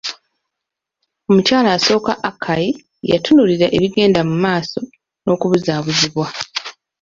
Omukyala 1.29 1.67
asooka, 1.77 2.11
Akai, 2.29 2.67
yatunulira 3.11 3.65
ebyali 3.69 3.83
bigenda 3.87 4.21
mu 4.29 4.35
maaso 4.43 4.79
n'okubuzabuzibwa. 5.23 6.27